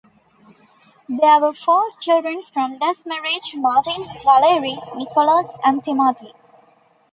There 1.07 1.39
were 1.39 1.53
four 1.53 1.83
children 2.01 2.41
from 2.41 2.79
this 2.79 3.05
marriage, 3.05 3.51
Martin, 3.53 4.03
Valerie, 4.23 4.79
Nicholas 4.95 5.59
and 5.63 5.83
Timothy. 5.83 6.33